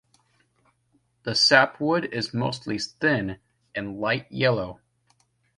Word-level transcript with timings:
The 1.25 1.35
sapwood 1.35 2.05
is 2.05 2.33
mostly 2.33 2.79
thin 2.79 3.37
and 3.75 3.99
light 3.99 4.25
yellow. 4.31 4.79